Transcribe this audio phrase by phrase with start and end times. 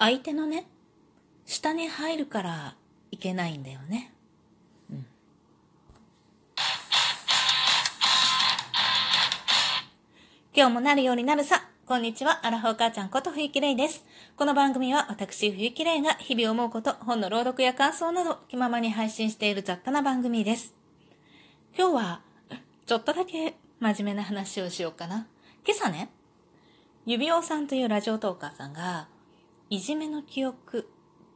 [0.00, 0.66] 相手のね、
[1.44, 2.74] 下に入るから
[3.10, 4.14] いけないんだよね。
[4.90, 5.06] うん。
[10.54, 11.68] 今日もなるようになるさ。
[11.84, 14.06] こんにちは、アラフォー母ちゃんこと冬木玲です。
[14.38, 20.74] この番組は私冬木玲が日々思うこと、本の朗読や感想など気ままに配信している雑多な番組です。
[21.76, 22.22] 今日は、
[22.86, 25.26] ちょっとだけ真面目な話をしようかな。
[25.66, 26.08] 今朝ね、
[27.04, 29.08] 指輪さんというラジオトーカーさんが、
[29.70, 30.82] いじめの記憶っ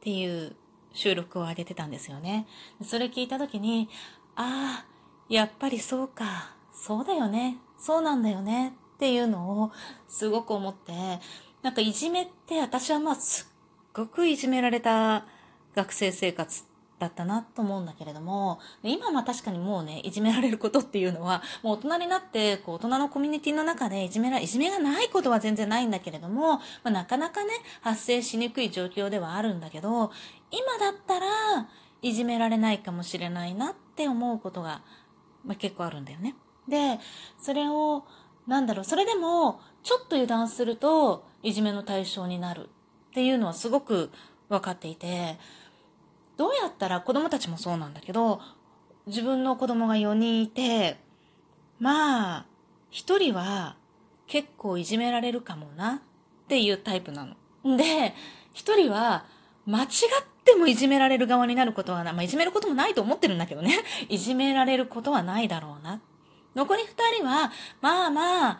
[0.01, 0.55] ていう
[0.93, 2.47] 収録を上げてたんですよね。
[2.83, 3.89] それ聞いた時に、
[4.35, 4.85] ああ、
[5.29, 8.73] やっぱりそうか、そうだよね、そうなんだよね。
[8.95, 9.71] っていうのを
[10.09, 10.93] すごく思って、
[11.61, 13.53] なんかいじめって私はまあすっ
[13.93, 15.25] ごくいじめられた
[15.73, 16.63] 学生生活
[16.99, 30.11] だったなと思うんだけれども、今は確かにもうね、いじめられることっていうのは、もう大人になって、こう、大人のコミュニティの中でいじめら、いじめがないことは全然ないんだけれども、まあ、なかなかね、発生しにくい状況ではあるんだけど、
[30.51, 31.27] 今だったら、
[32.01, 34.81] いじめられないかもしれないなって思うことが、
[35.43, 36.35] まあ、結構あるんだよね。
[36.67, 36.99] で、
[37.39, 38.05] それを、
[38.47, 42.69] なんだろう、それでも、ちょっと油断すると、いじめの対象になる
[43.09, 44.11] っていうのはすごく
[44.49, 45.37] 分かっていて、
[46.37, 48.41] どうやったら子供たちもそうなんだけど、
[49.07, 50.97] 自分の子供が4人いて、
[51.79, 52.45] まあ、
[52.91, 53.75] 1人は
[54.27, 57.35] 結構いじめられるかもなっていうタイプなの。
[57.77, 58.13] で、
[58.53, 59.25] 1人は
[59.65, 59.89] 間違っ
[60.43, 62.13] てもいじめられる側になることはない。
[62.13, 63.83] まあ、いじめることもないと思ってるんだけどね。
[64.09, 66.01] いじめられることはないだろうな。
[66.55, 68.59] 残り2人は、まあまあ、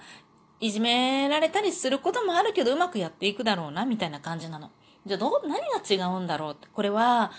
[0.60, 4.72] いじめられたりすることもあるけど、うまくやっていくだろうな、みたいな感じなの。
[5.06, 6.67] じゃあ、どう、何が違うんだろうって。
[6.73, 7.32] これは、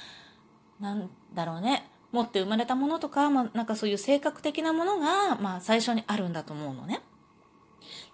[0.80, 1.90] なんだろうね。
[2.12, 7.00] 持って生まれたものとか、まあ、なんかそういう性格的なものが、まあ、最初にあるんだと思うのね。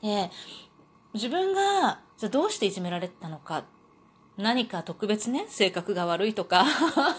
[0.02, 0.30] で、
[1.14, 3.64] 自分が、じゃどうしていじめられてたのか
[4.38, 6.64] 何か特別ね、性格が悪いとか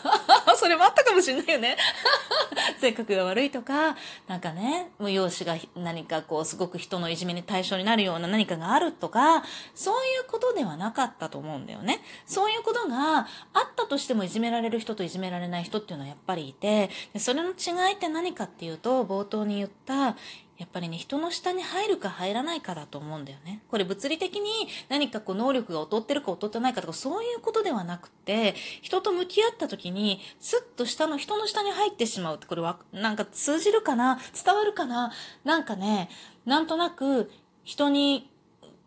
[0.58, 1.78] それもあったかもしれないよね
[2.82, 3.96] 性格が悪いとか、
[4.28, 9.44] なんかね、無用紙が何かこう、すごく人のいじめに対象になるような何かがあるとか、
[9.76, 12.02] そういうことではなかったと思うんだよね。
[12.26, 13.26] そういうことがあ
[13.62, 20.16] ったとしてもいじめられる人といじめられない人っていうのはやっぱりいて、それの違いって何かっていうと、冒頭に言った、
[20.58, 23.64] やっぱりね、人の下に入るか入らないかだと思うんだよね。
[23.70, 24.50] これ物理的に
[24.88, 32.36] 何かこう能力が劣ってるか劣ってないかとかそういうことではなくて、人と向き合った時に、スッと下の人の下に入ってしまう。
[32.36, 34.20] って、これはなんか通じるかな？
[34.46, 35.12] 伝わるかな？
[35.44, 36.10] なんかね、
[36.46, 37.32] なんとなく
[37.64, 38.30] 人に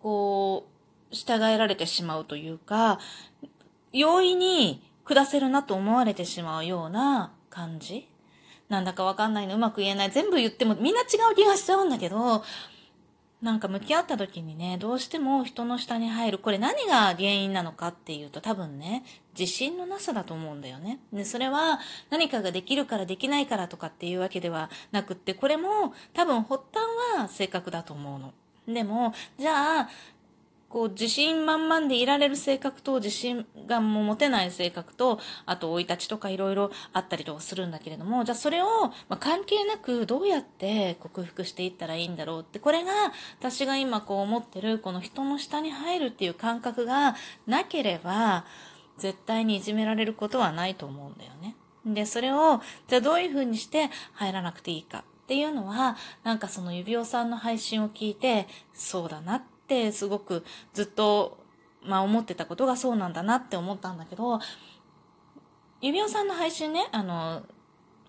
[0.01, 0.69] こ
[1.11, 3.01] う、従えられてしまうというか、
[3.93, 8.09] 容易に下せるなと思われてしまうような感じ。
[8.69, 10.11] なんだかわかんないの、うまく言えない。
[10.11, 12.43] 全部言ってもみんな違う気がしちゃうんだけど、
[13.43, 16.39] なんか向き合った時にね、どうしても人の下に入る。
[16.39, 19.05] これ何が原因なのかっていうと多分ね、
[19.39, 21.01] 自信のなさだと思うんだよね。
[21.13, 21.79] で、それは
[22.11, 28.33] 何かができるからできないからとかっていうわけではなくって、これも多分発端は性格だと思うの。
[28.67, 29.89] でも、じゃあ、
[30.77, 38.67] こう、自信満々でいられる性格と、自信がも持てない性格と、あと、生い立ちとかいろいろあったりとかするんだけれども、じゃあそれを、
[39.09, 42.93] ま、関係なくどうやって克服していったらいいんだろうって、これが、
[43.39, 47.17] 私が今こう思ってる、この人の下に入るっていう感覚が
[47.47, 48.45] なければ、
[48.99, 51.57] 絶対にいじめられることはないと思うんだよね。
[51.87, 61.45] で、それを、じゃあどういうふうにして入らなくていいかっていうのは、なんかその指輪さんの配信を聞いて、そうだなってってすごくずっと、
[61.83, 64.39] まあ思ってたことがそうなんだなって思ったんだけど、
[65.81, 67.43] 指輪さんの配信ね、あの、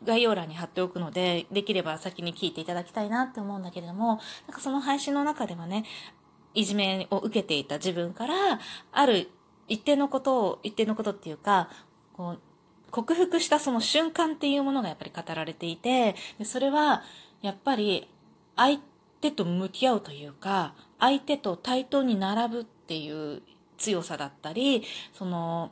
[0.03, 5.84] 概要欄に貼っておくので、できれば先に聞いていただきたいなって思うんだけれども、なんかその配信の中ではね、
[6.53, 8.59] いじめを受けていた自分から、
[8.91, 9.29] ある
[9.68, 11.69] 一定のことを、一定のことっていうか、
[12.13, 12.39] こう、
[12.91, 17.03] 克服したその瞬間っていうものがやっぱり語られていて、それは、
[17.41, 18.09] やっぱり、
[18.56, 18.79] 相
[19.22, 23.41] 手と向き合うというか、相手と対等に並ぶっていう
[23.78, 25.72] 強さだったり、その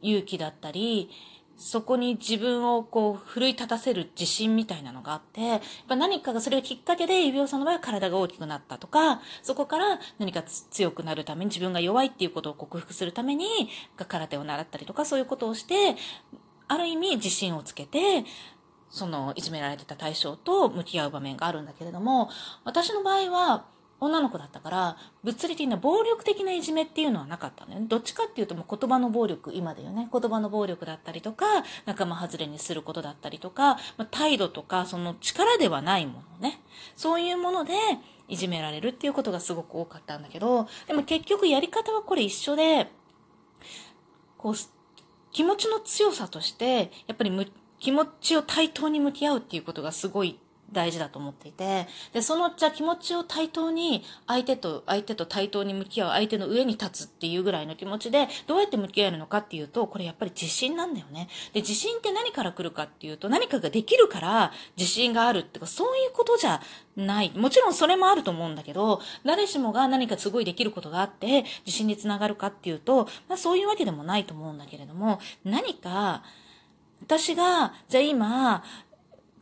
[0.00, 1.10] 勇気だったり、
[1.56, 13.46] そこに自分をこう奮い立たせる自信みたいなのがあって、やっぱ何かがそれがきっかけで指輪さんの場合は体が大きくなったとか、そこから何か強くなるために自分が弱いっていうことを克服するために
[14.08, 15.94] 空手を習ったりとかそういうことをして、
[16.66, 18.24] ある意味自信をつけて、
[18.88, 22.28] そのいじめられてた対象と向き合う場面があるんだけれども、
[22.64, 23.66] 私の場合は
[24.02, 27.86] 女の子だったから、物理的な暴力的ないじめっていうのはなかったのよね。
[27.88, 30.08] どっちかっていうともう言葉の暴力、今だよね。
[30.12, 31.46] 言葉の暴力だったりとか、
[31.86, 36.60] 仲間外れにすることだったりとか、まあ、態度とか、その力ではないものね。
[36.96, 37.74] そういうもので、
[38.26, 42.90] いじめられるっていうことがすごく多かったんだけど、でも結局やり方はこれ一緒で、
[44.36, 44.54] こう、
[45.30, 47.46] 気持ちの強さとして、やっぱりむ
[47.78, 50.38] 気持ちを対等に向き合うっていうことがすごい
[50.72, 61.28] 大事だと思っていて、で、その、じゃ気持ちを対等に、相手と、相手と対等に向き合う、相手の上に立つっていうぐらいの気持ちで、どうやって向き合えるのかっていうと、これやっぱり自信なんだよね。
[61.52, 66.60] で、自信って何から来るかっていうと、何かができるから自信があるってか、そういうことじゃ
[66.96, 67.32] ない。
[67.34, 76.22] もちろんそれもあると思うんだけど、誰しもが何かすごいできることがあって、自信につながるかっていうと、まあそういうわけでもないと思うんだけれども、何か、
[77.02, 78.64] 私が、じゃあ今、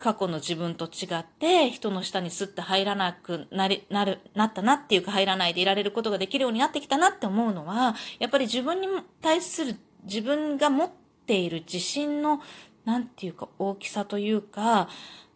[0.00, 8.88] 過去の自分と違って人の下にスッて入らなくなり、なる、なったなっていうか入らないでいられることができるようになってきたなって思うのは、やっぱり自分に
[9.20, 10.90] 対する自分が持っ
[11.26, 12.40] ている自信の、
[12.84, 14.88] なんていうか大きさというか、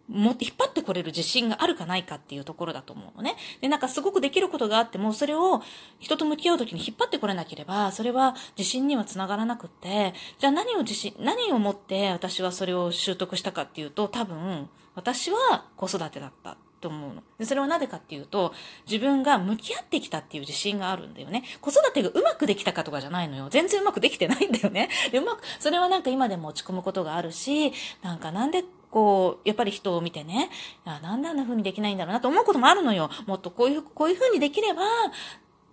[0.09, 3.37] もって引っ張ってこれる自信があるかないかっていうところだと思うのね。
[3.61, 5.63] で、なんかすごくできることがあっても、それを
[5.99, 17.23] 人と向き合うときに引っ張ってこれなければ、それは自信にはつながらなくって、じゃあ何を自信、何をもって私はそれを習得したかっていうと、多分、私は子育てだったと思うの。
[17.39, 18.53] で、それはなぜかっていうと、
[18.87, 21.43] 自分が向き合ってきたっていう自信があるんだよね。
[21.63, 23.49] 子育てがうまくできたかとかじゃないのよ。
[23.49, 24.91] 全然うまくできてないんだよね。
[25.11, 27.73] で、うまく、それはなんか今でも落ち込むことがあるし、
[28.03, 28.65] なんかなんで
[28.95, 30.51] こう、やっぱり人を見てね、
[30.85, 33.11] あなんであんな風にできないんだろうなと思うこともあるのよ。
[33.27, 34.83] もっとこういう、こういう風にできれば、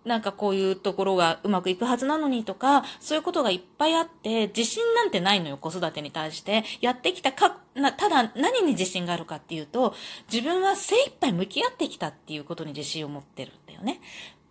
[0.05, 6.63] なんかこういうところがうまくいくはずなのにとか、そういうことがいっぱいあって、自信なんてないのよ、子育てに対して。
[6.81, 9.93] やってきたか、な、ただ何に自信があるかっていうと、
[10.33, 14.01] 自分は精一杯向き合ってきたっていうことに自信を持ってるんだよね。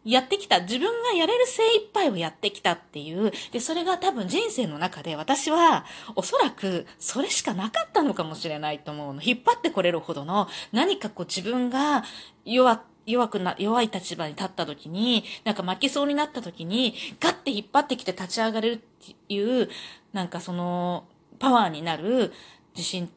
[0.04, 5.84] やってきた、自分がやれる精一杯をやってきたっていう、で、それが多分人生の中で私は
[6.16, 9.22] おそらくそれしかなかったのかもしれないと思うの。
[9.22, 12.04] 引っ張ってこれるほどの何かこう自分が
[12.44, 19.68] 弱、弱くな、弱い立場に立った時に、なんか負けそうになった時に、ガッて引っ張ってきて立ち上がれるっていう、
[20.12, 21.04] なんかその、
[21.38, 22.32] パワーになる
[22.76, 23.10] 自信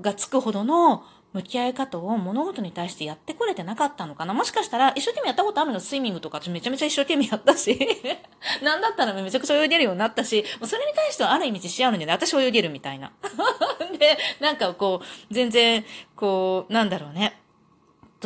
[0.00, 1.04] がつくほどの
[1.36, 4.32] 向き合い方を物事に対してやってこれてなかったのかな。
[4.32, 5.80] もしかしたら一生懸命やったことあるの。
[5.80, 6.40] スイミングとか。
[6.48, 7.78] めちゃめちゃ一生懸命やったし。
[8.62, 13.12] なんだったらめちゃくちゃ泳げるようになったし、それに対してはある意味自信あるんでね、私泳げるみたいな。
[13.98, 15.84] で、なんかこう、全然、
[16.14, 17.38] こう、なんだろうね。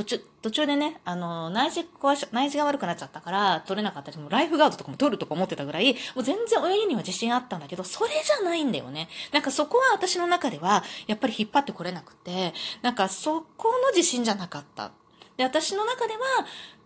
[0.00, 9.08] 途中、途中でね、あの、内耳壊し、内耳が悪くなっちゃったから、取れなかったり、もライフガードとかも取るとか思ってたぐらい、もう全然泳ぎには自信あったんだけど、それじゃないんだよね。
[9.32, 14.92] なんかそこは私の中では、やっぱり引っ張ってこれなくて、なんかそこの自信じゃなかった。
[15.36, 16.20] で、私の中では、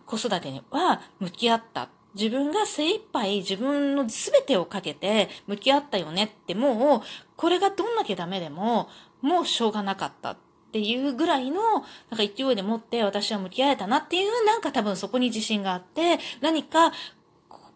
[0.05, 1.87] 子育てには向き合った。
[2.15, 7.01] 自分が精一杯自分の全てをかけて向き合ったよねってもう、
[7.37, 8.89] これがどんだけダメでも、
[9.21, 10.37] もうしょうがなかった
[10.75, 11.85] っていうぐらいの、なんか
[12.17, 16.91] 勢いでもって私は向き合えたなっていう、なんか多分そこに自信があって、何か、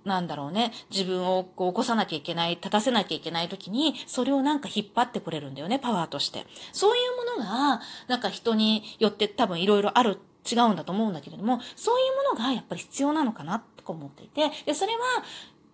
[0.03, 6.45] なんだろうね、自分をこう起こさなきゃいけない、立たせなきゃいけない時に、それをなんか引っ張ってくれるんだよね、パワーとして。
[6.73, 7.79] そういうものが、
[8.09, 10.19] なんか人によって多分いろいろある、
[10.51, 14.99] 違うんだと思うんだけれども、そういうものがやっぱり必要なのかな、と思っていて、で、それは、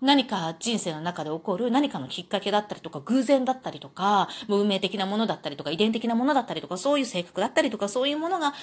[0.06, 8.54] 何か人生の中で起こる何かのきっかけだったりとか、偶然だったりとか、もう運命的なものだったりとか、遺伝的なものだったりとか、そういう性格だったりとか、そういうものが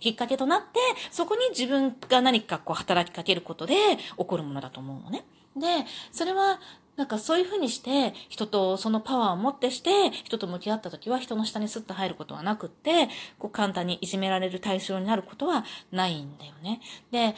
[0.00, 0.80] きっかけとなって、
[1.12, 3.74] そこに自分が何かこう働きかけることで
[4.18, 5.24] 起こるものだと思うのね。
[5.56, 5.66] で、
[6.10, 6.58] それは、
[6.96, 13.08] なんかそういうふうにして、人とそのパワーを持ってして、人と向き合った時は人の下にスッと入ることはなくって、
[13.38, 16.80] こう簡単にいじめられる対象になることはないんだよね。
[17.12, 17.36] で、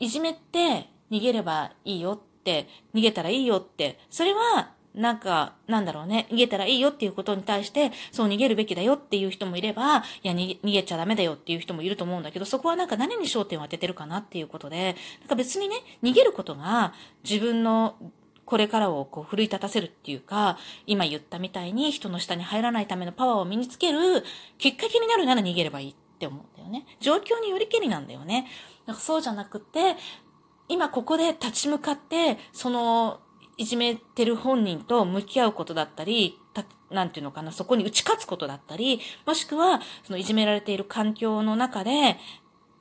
[0.00, 16.92] いじめって逃げればいいよって逃げたらいいよって、それはなんか、なんだろうね、逃げたらいいよっていうことに対して、そう逃げるべきだよっていう人もいれば、いや、逃げちゃダメだよっていう人もいると思うんだけど、そこはなんか何に焦点を当ててるかなっていうことで、なんか別にね、逃げることが
[17.24, 17.96] 自分の
[18.44, 23.98] これからをこう奮い立たせるっていうか、今言ったみたいに人の下に入らないためのパワーを身につける
[24.58, 26.84] きっかけになるなら逃げればいいって思うんだよね。
[27.00, 28.46] 状況によりけりなんだよね。
[28.84, 29.96] なんかそうじゃなくて、
[30.68, 33.20] 今ここで立ち向かって、その、
[33.56, 42.18] いじめてる本人と向き合うことだったり、た、なんていうのかな、そこに打ち勝つことだったり、もしくは、そのいじめられている環境の中で、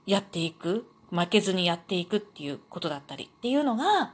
[0.06, 4.14] やっていく、負けずにやっていくっていうことだったりっていうのが、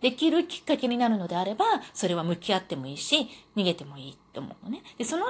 [0.00, 4.82] できるきっかけになるのであれば、それは向き合ってもいいし、逃げてもいいって思うのね。
[4.98, 5.26] で、その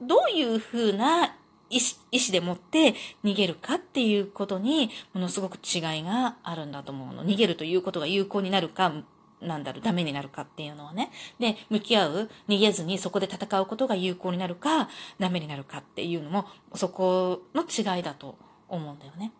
[0.00, 1.36] どういうふうな
[1.72, 7.24] 意思意思でもって逃げるかっていうことにものすごく違いがあるんだと思うの。
[7.24, 8.92] 逃げるということが有効になるか、
[9.40, 11.10] なんだろう、ダメになるかっていうのはね。
[11.40, 14.88] で、向き合う、逃げずにそこで戦うことが有効になるか、
[15.18, 18.36] ダメになるかっていうのも、そこの違いだと
[18.68, 19.32] 思うんだよね。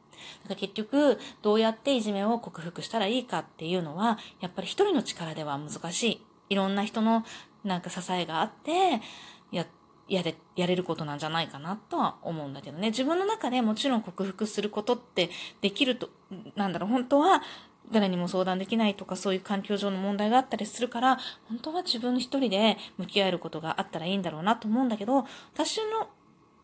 [0.42, 7.24] だから結局、どうやっていじめを克服したらいいかっていうのは、やっぱり一人の力では難しいいろんな人の
[7.64, 9.00] なんか支えがあって、
[10.08, 12.90] や、れ、やれることなんじゃないかなとは思うんだけどね。
[12.90, 15.30] 自分の中でもちろん克服することって
[15.60, 16.10] できると、
[16.56, 17.42] なんだろう、本当は
[17.90, 21.18] 誰にも相談できないとかそういう環境上の問題があったりするから、
[21.48, 26.08] 本当は自分一人で向き合えることがあったらいいんだろうなと思うんだけど、私の、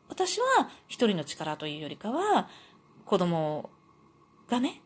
[0.09, 2.49] 私は一人の力というよりかは、
[3.05, 3.71] 子供
[4.49, 4.83] がね、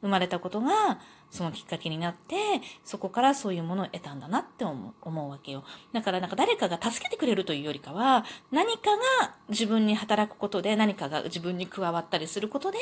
[0.00, 2.36] 生まれたことが、そのきっかけになって、
[2.84, 5.62] そこからそういうものを得たんだなって思う思うわけよ。
[5.92, 12.78] だからなんか誰かが助けてくれるというよりかは、何かが自分に働くことで、何かが自分に加わったりすることで、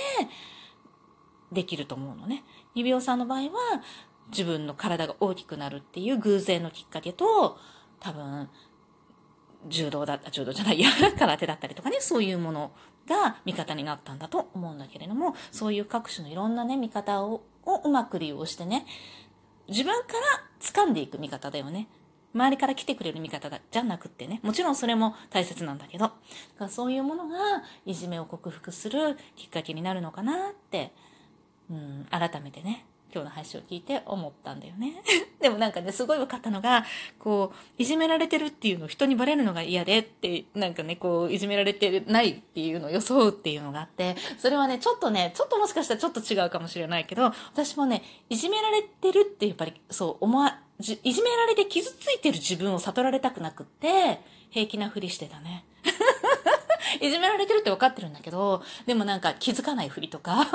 [1.53, 2.45] できると思うのね。
[2.75, 3.51] 指輪さんの場合は、
[4.31, 7.59] 自分の体が大きくなるっていう偶然のきっかけと、
[8.01, 8.49] 多分、
[9.69, 12.73] 柔道だった、柔道じゃない、や、空手だったりとかね、そういうもの
[13.09, 18.87] が味方になったんだと思うんだけれども、そういう各種のいろんなね、味方ををうまく利用してね、
[19.69, 20.21] 自分から
[20.61, 21.89] 掴んでいく味方だよね。
[22.35, 24.41] 周りから来てくれる味方だじゃなくってね。
[24.43, 26.05] もちろんそれも大切なんだけど。
[26.05, 26.15] だか
[26.61, 27.37] らそういうものが
[27.85, 30.93] いじめを克服するきっかけになるのかなって、
[31.71, 35.03] うん、改めてね、今日の話を聞いて思ったんだよね。
[35.41, 36.85] でもなんかね、すごい分かったのが、
[37.19, 54.21] こう、いじめられてるっていうのを人にバレるのが嫌でって、なんかね、こう、いじめられてないっていうのを装うっていうのがあって、それはね、ちょっとね、ちょっともしかしたらちょっと違うかもしれないけど、私もね、いじめられてるってやっぱり、そう思わ、いじめられて傷ついてる自分を悟られたくなくって、
[54.51, 55.65] 平気なふりしてたね。
[57.01, 60.47] いじめられてるって分かってるんだけど、でもなんか気づかないふりとか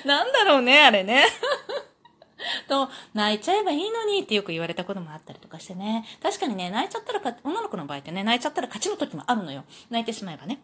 [0.04, 1.24] なんだろうね、あれね。
[2.68, 6.04] と、泣いちゃえばいいのにってよく言われたこともあったりとかしてね。
[6.22, 9.64] 確かにね、泣いちゃったらか、女の子の場合ってね、泣いちゃったら勝ちの時もあるのよ。
[9.90, 10.60] 泣いてしまえばね。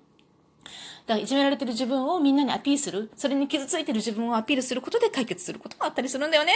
[1.06, 3.10] だからいじめられてる自分をみんなにアピールする。
[3.16, 6.48] それに傷ついてる自分をアピールすることで解決することもあったりするんだよね。